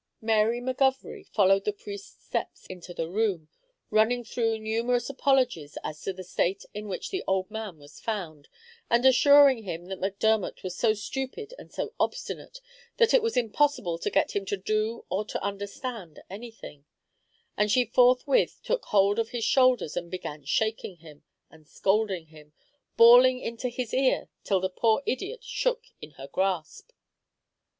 [0.19, 3.49] Mary McGovery followed the priest's steps into the room,
[3.91, 8.47] running through numerous apologies as to the state in which the old man was found,
[8.89, 12.61] and assuring him that Macdermot was so stupid and so obstinate
[12.97, 16.83] that it was impossible to get him to do or to understand anything;
[17.55, 21.21] and she forthwith took hold of his shoulders, and began shaking him,
[21.51, 22.53] and scolding him
[22.97, 26.89] bawling into his ear, till the poor idiot shook in her grasp.